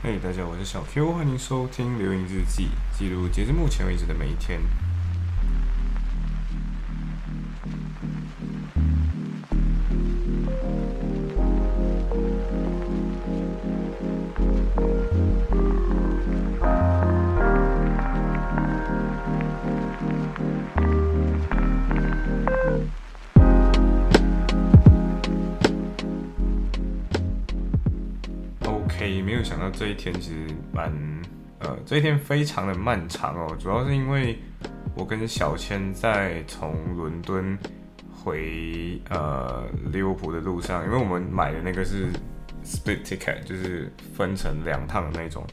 [0.00, 4.60] 嘿，大家，我是小 Q，欢迎收听《留影日记》，记录截至目前为止的每一天。
[29.38, 30.92] 有想到这一天其实蛮
[31.60, 34.38] 呃，这一天非常的漫长哦，主要是因为
[34.96, 37.56] 我跟小千在从伦敦
[38.12, 42.12] 回呃利物浦的路上，因为我们买的那个是
[42.64, 45.44] split ticket，就是分成两趟的那种，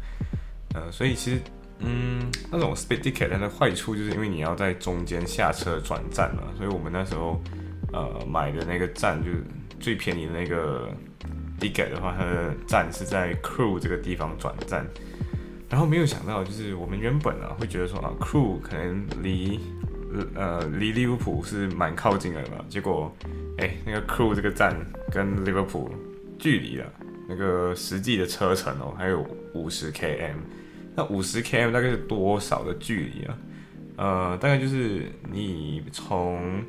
[0.73, 1.41] 呃，所以其实
[1.79, 7.41] 嗯，那种 split ticket 它的坏处就是因为你要在中间下车转站嘛，所以我们那时候
[7.93, 9.43] 呃买的那个站就是
[9.79, 10.91] 最便宜的那个。
[11.59, 14.85] Ticket 的话，它的站是在 Crew 这个地方转站，
[15.69, 19.59] 然后没有想到，就是我们原本啊会觉得说啊，Crew 可能离
[20.35, 23.15] 呃离利物浦是蛮靠近的嘛，结果
[23.57, 24.75] 哎那个 Crew 这个站
[25.11, 25.89] 跟利物浦
[26.37, 26.87] 距离啊，
[27.27, 30.35] 那个实际的车程哦还有五十 km，
[30.95, 33.37] 那五十 km 大概是多少的距离啊？
[33.97, 36.63] 呃，大概就是你从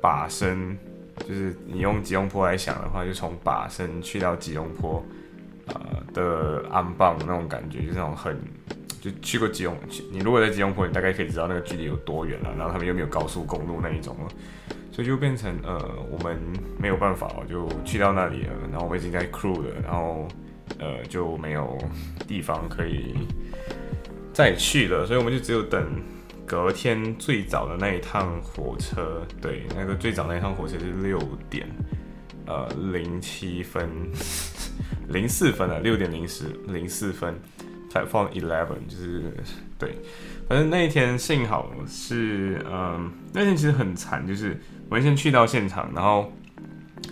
[0.00, 0.78] 把身。
[1.26, 5.02] 就是你用吉隆坡来想的话，就从把身去到吉隆坡，
[5.66, 5.74] 呃
[6.12, 8.38] 的安棒那种感觉，就是那种很
[9.00, 9.74] 就去过吉隆，
[10.12, 12.54] 你如果在吉隆坡，你大概可以知道那个距离有多远了。
[12.56, 14.28] 然后他们又没有高速公路那一种了，
[14.92, 15.78] 所以就变成呃
[16.10, 16.38] 我们
[16.78, 18.52] 没有办法，就去到那里了。
[18.70, 20.28] 然后我们已经在 crew 了，然后
[20.78, 21.78] 呃就没有
[22.26, 23.14] 地方可以
[24.32, 25.82] 再去了，所以我们就只有等。
[26.46, 31.66] 隔天最早的那一趟火车，对，那个最早那一趟火车是六点，
[32.46, 33.88] 呃，零七分，
[35.08, 37.34] 零四分啊，六点零十零四分
[37.90, 39.22] ，platform eleven，就是
[39.78, 39.96] 对，
[40.46, 44.60] 反正那一天幸好是，嗯，那天其实很惨，就是
[44.90, 46.30] 我先去到现场，然后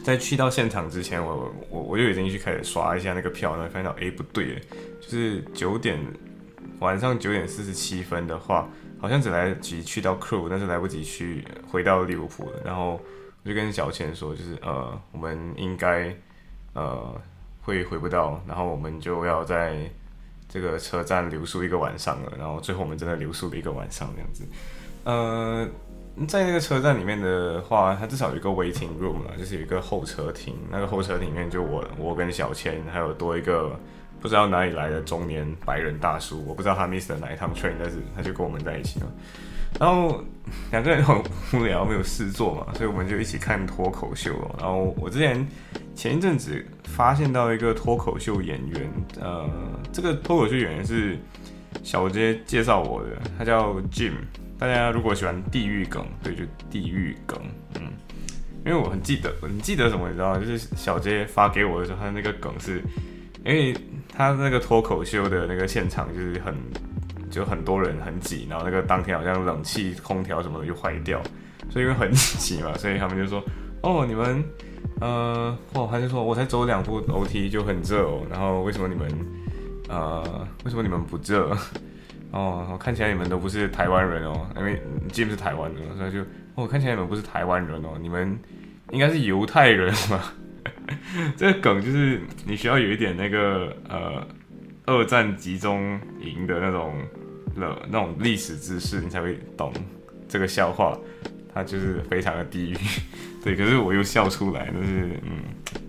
[0.05, 4.61] 在去到现场之前，我我我就已经去开始刷一下那个票，然后发现到，哎，不对，
[5.01, 5.99] 就是九点
[6.81, 8.69] 晚上九点四十七分的话。
[9.03, 12.53] 好像只来得及去到 crew，但是来不及去回到利物浦了。
[12.65, 13.01] 然后
[13.43, 16.17] 我就跟小千说，就是呃，我们应该
[16.73, 17.21] 呃
[17.63, 19.91] 会回不到，然后我们就要在
[20.49, 22.33] 这个车站留宿一个晚上了。
[22.39, 24.45] 然后最后我们真的留宿了一个晚上这样子。
[25.03, 25.69] 呃，
[26.29, 30.57] 在那个车站里面的话，它至少有一个 waiting room 了，就是有一个候车厅。
[30.71, 33.77] 那个候车厅里面就我我跟小千还有多一个。
[34.23, 39.07] 不知道哪里来的中年白人大叔，我不知道他 miss 了哪一趟 train，但是他就跟我们在一起了。
[39.81, 40.23] 然后
[40.71, 41.17] 两个人很
[41.55, 44.33] 无聊，没有事做嘛，所以我们就一起看脱口秀。
[44.61, 45.45] 然后我之前
[45.97, 49.51] 前一阵子发现到一个脱口秀演员，呃，
[49.93, 51.19] 这个脱口秀演员是
[51.83, 54.13] 小杰介绍我的，他叫 Jim。
[54.57, 57.37] 大家如果喜欢地狱梗，对，就地狱梗，
[57.75, 57.83] 嗯，
[58.65, 60.09] 因为我很记得，你记得什么？
[60.09, 60.39] 你知道吗？
[60.39, 62.81] 就是小杰发给我的时候，他那个梗是。
[63.45, 63.75] 因为
[64.15, 66.55] 他那个脱口秀的那个现场就是很，
[67.31, 71.21] 就很多人很挤，然后那个当天好像冷气空调什么的就坏掉，
[71.71, 73.43] 所以因为很挤嘛，所以他们就说，
[73.83, 74.45] 哦，你们，
[75.01, 79.09] 呃，哦，他就说我才走两步楼梯就很热哦，然后为什么你们，
[79.89, 81.57] 呃，为什么你们不热？
[82.33, 84.81] 哦，我看起来你们都不是台湾人哦，因为
[85.11, 86.21] Jim 是台湾的，所以就，
[86.55, 88.39] 哦，看起来你们不是台湾人哦，你们
[88.91, 90.33] 应该是犹太人嘛。
[91.37, 94.27] 这个梗就是你需要有一点那个呃
[94.87, 96.95] 二战集中营的那种
[97.57, 99.73] 了那种历史知识，你才会懂
[100.29, 100.99] 这个笑话。
[101.55, 102.77] 它就是非常的地狱，
[103.45, 103.55] 对。
[103.55, 105.43] 可是我又笑出来，就是嗯，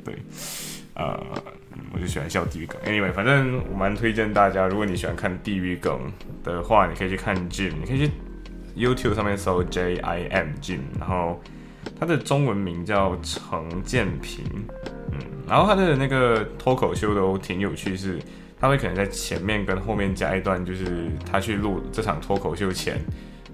[0.04, 0.14] 对，
[0.94, 1.18] 呃，
[1.94, 2.78] 我就喜欢笑地狱梗。
[2.82, 6.12] Anyway，反正我蛮推荐大家，如果你喜欢看地狱梗
[6.44, 8.12] 的话，你可以去看 Jim，你可以去
[8.76, 11.42] YouTube 上面搜 J I M Jim，然后。
[12.00, 14.42] 他的中文名叫程建平，
[15.48, 18.18] 然后他的那个脱口秀都挺有趣，是
[18.60, 22.98] 他会可能在前面跟后面加一段，就是他去录这场脱口秀前，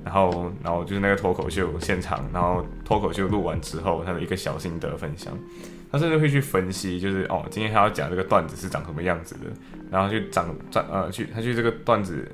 [0.06, 5.38] 然后然后就是那个脱口秀现场，然后脱口秀录完之后他的一个小心得分享，
[5.92, 9.50] 他甚至会去分析，就是哦，今天他要讲这个段子是长什么样子的，
[9.92, 12.30] 然后去长长呃去他去这个段子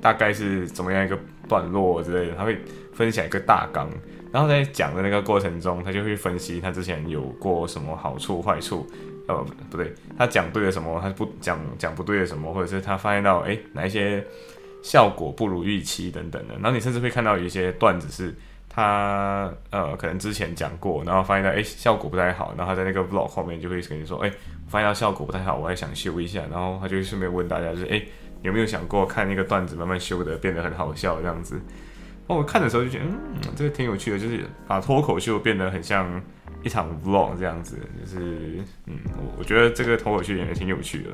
[0.00, 1.16] 大概是怎么样一个
[1.48, 2.58] 段落之类的，他会
[2.92, 3.88] 分享一个大纲。
[4.34, 8.84] 然后在讲的那个过程中，他就会分析他之前有过什么好处坏处，
[9.28, 14.26] 呃，不对，他讲对了什么，他不讲讲不对的什么，或者是他发现到哎哪一些
[14.82, 16.54] 效果不如预期等等的。
[16.54, 18.34] 然后你甚至会看到有一些段子是
[18.68, 24.28] 他呃可能之前讲过，然后发现到哎效果不太好，然后他在那个 vlog 后面就会跟你说，哎，
[24.66, 28.02] 发现到效果不太好，我还想修一下，然后他就顺便问大家，就是哎
[28.42, 31.60] 有没有想过看那个段子慢慢修的变得很好笑这样子？
[32.26, 36.20] 哦，我看的时候就觉得，嗯，这个挺有趣的，就是把脱口秀变得很像
[36.62, 41.10] 一场 vlog 这样子，就是嗯，我我觉得这个脱口秀演的挺有趣的。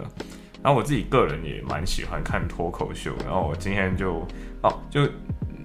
[0.62, 4.26] 然后我自己个人也蛮喜欢看脱口秀，然后我今天就
[4.62, 5.00] 哦，就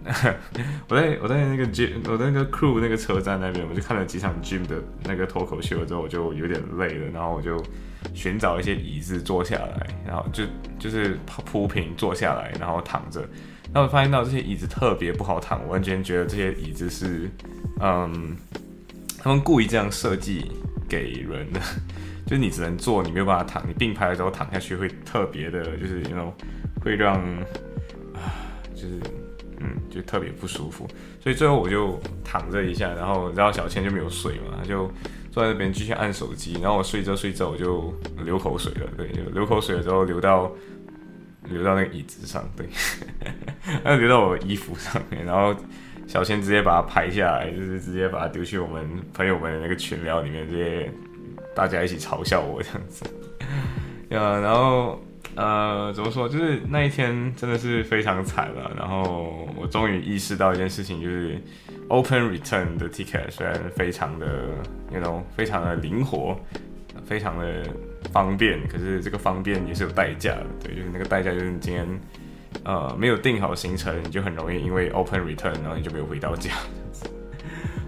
[0.87, 7.61] 我在我在那个 gym，我在那个 crew 那个车站那边，我就看了几场 gym 的那个脱口秀之后，我就有点累了，然后我就
[8.13, 10.43] 寻找一些椅子坐下来，然后就
[10.79, 13.27] 就是铺平坐下来，然后躺着，
[13.75, 17.29] 然后发现到这些椅子特别不好躺，我完全觉得这些椅子是
[17.81, 18.33] 嗯，
[19.17, 20.49] 他们故意这样设计
[20.87, 21.59] 给人的。
[22.25, 23.61] 就是你只能坐，你没有办法躺。
[23.67, 26.33] 你并排的时候躺下去会特别的，就是那种
[26.81, 27.15] 会让
[28.13, 28.31] 啊，
[28.73, 28.97] 就是
[29.59, 30.87] 嗯，就特别不舒服。
[31.21, 34.89] 所以最后我就躺着一下，然后然后小千就没有睡嘛，就
[35.31, 36.53] 坐在那边继续按手机。
[36.61, 37.93] 然后我睡着睡着我就
[38.23, 40.49] 流口水了，对，流口水了之后流到
[41.49, 42.67] 流到那个椅子上，对，
[43.83, 45.25] 那流到我衣服上面。
[45.25, 45.55] 然后
[46.07, 50.91] 小千直接把它拍下来，就是直接把它丢去我们朋友们的那个群聊里面，这些。
[51.55, 53.05] 大家一起嘲笑我这样子，
[54.11, 55.01] 呃，然后
[55.35, 56.27] 呃，怎么说？
[56.27, 58.73] 就是那一天真的是非常惨了。
[58.77, 61.41] 然后我终于意识到一件事情，就是
[61.87, 64.49] Open Return 的 ticket 虽然非常的
[64.91, 66.37] ，you know，非常的灵活，
[67.03, 67.63] 非常的
[68.11, 70.45] 方便，可是这个方便也是有代价的。
[70.63, 71.87] 对，就是那个代价就是你今天
[72.63, 76.51] 呃没有定好行程，你就很容易因为 Open Return，然后你就没有回到家。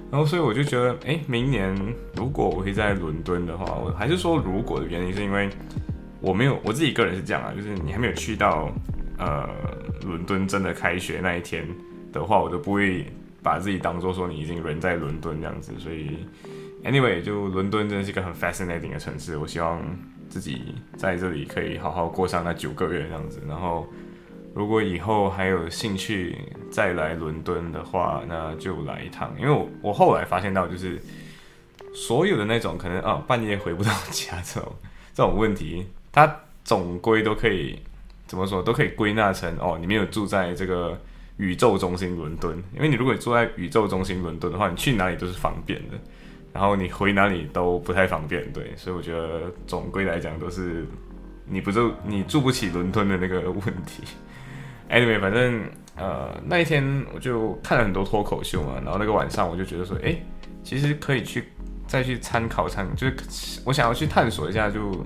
[0.09, 1.75] 然后，所以我就觉得，哎，明年
[2.15, 5.49] 如果我可以在伦敦的话，我还是说如果的原因是因为
[6.21, 8.71] 我没有我自己个人是这样啊，就是你还没有去到
[9.17, 9.49] 呃
[10.05, 11.67] 伦敦真的开学那一天
[12.13, 13.05] 的话，我都不会
[13.43, 15.73] 把自己当做说你已经人在伦敦这样子。
[15.77, 16.25] 所以
[16.87, 19.81] ，anyway，就伦敦真的是一个很 fascinating 的城市，我希望
[20.29, 23.85] 自己在这里可以好好过上那九个月这样子，然后。
[24.55, 26.35] 如果以后还有兴趣
[26.71, 29.31] 再来伦敦的话，那就来一趟。
[29.39, 30.99] 因为我我后来发现到，就是
[31.93, 34.73] 所有的那种可能啊半夜回不到家这种
[35.13, 37.77] 这种问题，它总归都可以
[38.25, 40.99] 怎么说，都可以归纳成哦，你没有住在这个
[41.37, 42.57] 宇宙中心伦敦。
[42.73, 45.95] 因为你如果住在宇宙中心伦敦的话，你去哪里都是方便的，
[46.53, 48.51] 然后你回哪里都不太方便。
[48.51, 50.85] 对，所以我觉得总归来讲都是
[51.45, 54.03] 你不住你住不起伦敦的那个问题。
[54.89, 55.61] Anyway，反正
[55.97, 60.15] 呃那一天我就看了很多脱口秀嘛，然后那个晚上我就觉得说，哎，
[60.63, 61.43] 其实可以去
[61.85, 65.05] 再去参考参，就是我想要去探索一下就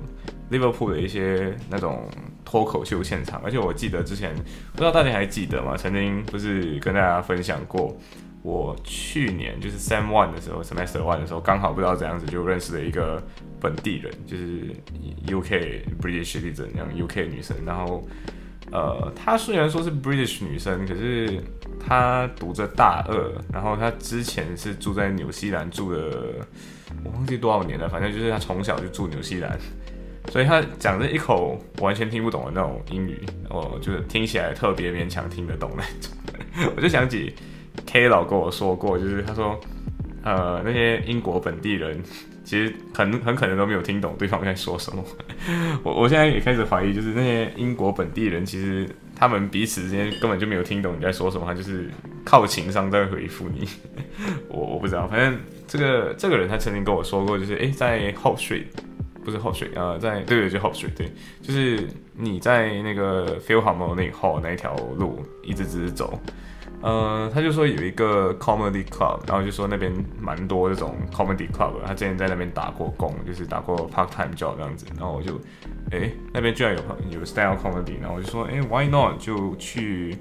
[0.52, 2.08] Liverpool 的一些那种
[2.46, 5.76] 脱口秀现场，而且我记得之前不知道大家还记得吗？
[5.76, 7.98] 曾经不是跟大家分享过，
[8.44, 13.22] 我去年就是 Sem One 的时候，Semester One 的时候，刚好不知道怎样子就认识了一个
[13.60, 14.68] 本地人，就是
[15.28, 18.08] UK British citizen，这样 UK 女生，然后。
[18.72, 21.44] 呃，她虽然说是 British 女生，可是
[21.78, 26.48] 她读着大二，然后她之前是住在纽西兰住了，
[27.04, 29.60] 我忘记多少年了，反正就是她从小就住纽西兰，
[30.30, 36.72] 所以她讲着一口完全听不懂的那种英语，哦，就是听起来特别勉强听得懂那种。
[36.74, 37.36] 我就想起
[37.86, 39.60] K 老跟我说过，就是他说，
[40.24, 42.02] 呃，那些英国本地人。
[42.44, 45.02] 其实很很可能都没有听懂对方在说什么。
[45.84, 48.86] 我我现在也开始怀疑，就是那些英国本地人，其实
[49.16, 51.90] 他们彼此之间根本就没有听懂你在说什么，他就是
[52.26, 53.70] 靠情商在回复你。
[54.50, 58.66] 我我不知道，反正这个这个人他曾经跟我说过，就是诶，在 Hope Street，
[59.24, 61.12] 不是 Hope Street 啊，在对对就 Hope Street，对，
[61.42, 66.20] 就是你在那个 Philharmonic Hall 那条路一直直走。
[66.82, 75.40] 呃，他就说有一个 comedy club，然后就说那边蛮多这种 comedy club，他之前在那边打过工，就是打过 part time job 这样子，然后我就，
[75.92, 80.18] 哎，那边居然有有 style comedy，然后我就说，哎，why not 就去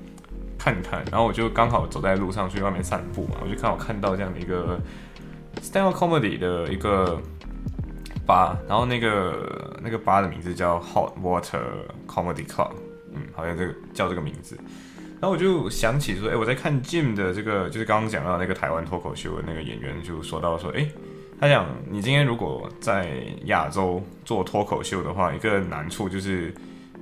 [0.58, 4.78] 看看，然后我就刚好走在路上去外面散步嘛，我就刚好看到这样的一个
[5.62, 7.18] style comedy 的一个
[8.30, 11.60] 吧，然后那个那个吧的名字叫 hot water
[12.06, 12.70] comedy club，
[13.12, 14.56] 嗯，好像这个叫这个名字。
[15.20, 20.88] 然后我就想起说，哎，我在看 Jim 的这个，就是刚刚讲到那个台湾脱口秀的那个演员，就说到说，哎，
[21.40, 26.54] 他讲你今天如果在亚洲做脱口秀的话，一个难处就是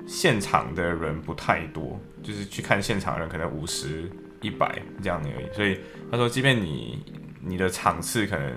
[0.07, 5.55] 现场的人不太多，就是去看现场的人可能五十、一百这样而已。
[5.55, 5.79] 所以
[6.11, 7.05] 他说，即便你
[7.43, 8.51] 你的场次可能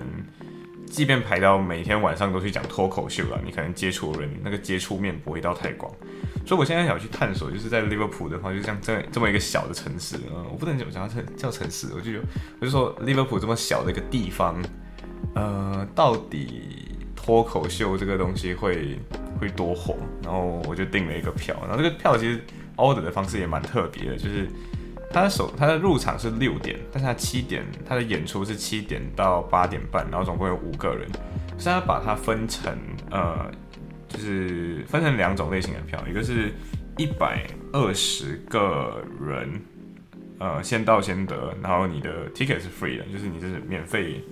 [0.86, 5.90] 即便排到每天晚上都去讲脱口秀了，你可能接触人那个接触面不会到太广。
[6.44, 12.10] 所以我现在想去探索，就是在利物浦的话，就像这这么一个小的城市，嗯，我不能讲叫城叫城市，我就
[12.60, 14.60] 我就说利物浦这么小的一个地方，
[15.34, 18.98] 呃，到底脱口秀这个东西会
[19.40, 19.96] 会多火？
[20.22, 22.42] 然后我就订了一个票，然后这个票其实
[22.76, 24.48] order 的方式也蛮特别的，就是
[25.12, 31.06] 他的首他的入场是六点，但是他七点他的演出是七点到八点半，然后总共有五个人，
[31.58, 32.76] 是他把它分成
[33.10, 33.50] 呃。
[34.08, 36.52] 就是分成两种类型的票，一个是
[36.98, 39.58] 一百二十个人，
[40.38, 44.22] 呃，先到先得，然后你的 ticket 是 free 的，就是你这是免费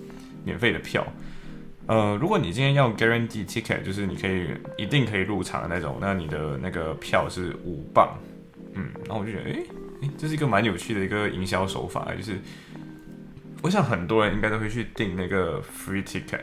[0.44, 1.02] 免费的票。
[1.86, 8.14] 呃，如果你今天要 guarantee ticket，就是你可以一定可以入场的那种，那你的那个票是五磅。
[8.74, 9.64] 嗯，然后我就觉得诶，
[10.16, 12.38] 这是一个蛮有趣的一个营销手法，就是
[13.62, 16.40] 我想很多人应该都会去订那个 free ticket。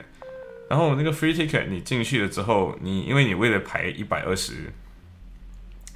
[0.70, 4.72] 然后那个 free ticket 你进去了之后，你因为你为了排一百二十，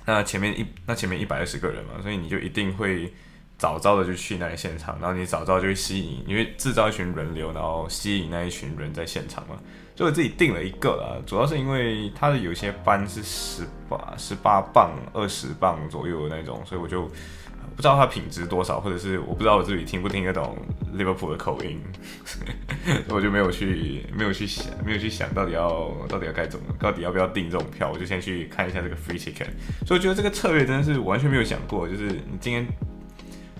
[0.06, 3.14] 那前面一那前面一百二十个人嘛，所以你就一定会
[3.58, 9.60] 早早的就去那个现场，然后你早早就会吸引，因为制造一群人流，然后吸引那一群人在现场嘛。
[9.94, 17.12] 就我自己定了一个啊，主要是因为它的有些班是十八十八磅、二十磅左右的那种，所以我就。
[17.76, 20.58] 不知道它品质多少，或者是我不知道我自己听不听得懂
[20.96, 21.80] Liverpool 的口音，
[23.10, 29.48] 我就没有去没有去想没有去想到底要到底要该怎么到底要不要订这种票，我就先去看一下这个 free ticket。
[29.86, 32.66] 所以我觉得这个策略真的是完全没有想过，就是你今天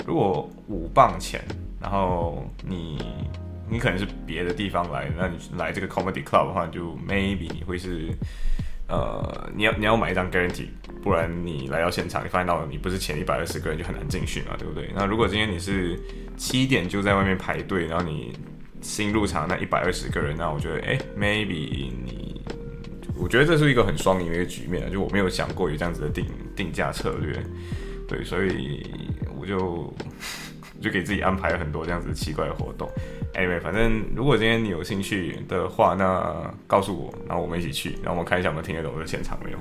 [0.06, 1.42] 如果五磅钱，
[1.80, 2.98] 然后你
[3.70, 8.10] 你可能是别的地方来，那你来这个 comedy club 的话，就 maybe 你会是。
[8.92, 10.68] 呃，你要你要买一张 guarantee，
[11.02, 14.92] 不然你来到现场，你发现到你不是前一百二十个人就很难进去嘛，对不对？
[14.94, 15.98] 那如果今天你是
[16.36, 18.34] 七点就在外面排队，然后你
[18.82, 22.42] 新入场那一百二十个人，那我觉得，哎，maybe 你，
[23.18, 27.34] 我觉得这是一个很双赢的一个局面，就我没有想过有这样子的定定价策略，
[28.10, 28.86] 对，所以
[29.40, 29.94] 我就。
[30.82, 32.90] 就给自己安排了很多这样子奇怪的活动。
[33.34, 39.58] Anyway，反正如果今天你有兴趣的话，那告诉我，然后我们一起去，然后我们看一下我们听得懂的现场没有。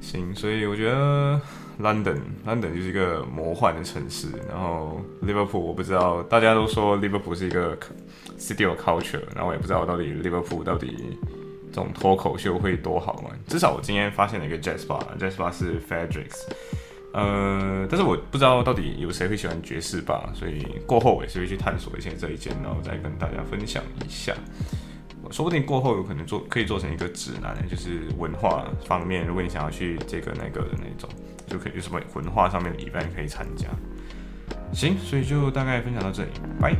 [0.00, 1.40] 行，所以我觉得
[1.80, 4.26] London，London 就是一个魔幻的城市。
[4.48, 7.78] 然后 Liverpool，我不知道大家都说 Liverpool 是一个
[8.36, 11.16] city of culture，然后我也不知道到底 Liverpool 到底
[11.70, 13.38] 这种脱口秀会多好玩。
[13.46, 16.48] 至少我今天发现了一个 jazz bar，jazz bar 是 Fredericks。
[17.12, 20.30] 呃，但是我不知道到底有谁会喜欢爵士吧。
[20.34, 24.34] 所以过后我也是会去探索一些这一间，然后再跟大家分享一下。
[25.30, 29.26] 说不定过后有可能做，可以做成一个指南，就是文化方面。
[29.26, 31.08] 如果你想要去这个那个的那种，
[31.46, 33.68] 就可以有什么文化上面的 event 可以参加。
[34.72, 36.76] 行，所以就大概分享到这里，拜。